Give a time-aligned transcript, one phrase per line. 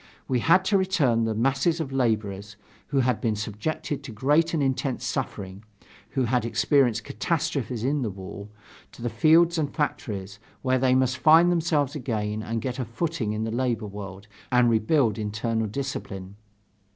[0.27, 2.55] We had to return the masses of laborers,
[2.87, 5.63] who had been subjected to great and intense suffering
[6.17, 8.47] who had experienced catastrophes in the war
[8.93, 13.33] to the fields and factories, where they must find themselves again and get a footing
[13.33, 16.35] in the labor world, and rebuild internal discipline.